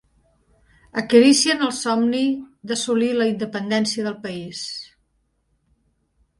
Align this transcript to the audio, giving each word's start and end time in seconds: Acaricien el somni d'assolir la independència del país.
Acaricien 1.01 1.61
el 1.67 1.73
somni 1.81 2.23
d'assolir 2.71 3.11
la 3.21 3.29
independència 3.35 4.09
del 4.09 4.19
país. 4.27 4.67